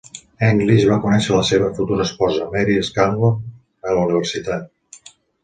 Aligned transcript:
English 0.45 0.85
va 0.91 0.95
conèixer 1.03 1.35
la 1.35 1.43
seva 1.49 1.67
futura 1.79 2.07
esposa, 2.09 2.47
Mary 2.55 2.79
Scanlon, 2.89 3.37
a 3.91 3.95
la 3.99 4.09
universitat. 4.09 5.15